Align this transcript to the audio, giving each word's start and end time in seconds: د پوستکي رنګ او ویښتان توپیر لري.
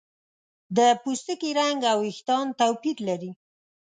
د 0.77 0.79
پوستکي 1.01 1.51
رنګ 1.59 1.79
او 1.91 1.97
ویښتان 2.05 2.45
توپیر 2.59 2.97
لري. 3.07 3.31